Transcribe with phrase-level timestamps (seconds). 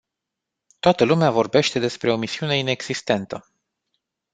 [0.79, 3.51] Toată lumea vorbește despre o misiune inexistentă.